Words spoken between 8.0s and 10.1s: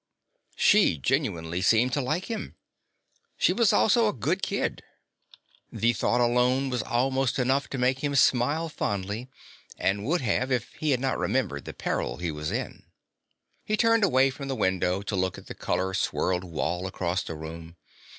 smile fondly, and